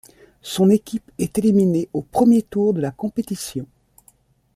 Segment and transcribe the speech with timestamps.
[0.41, 3.67] Son équipe est éliminée au premier tour de la compétition.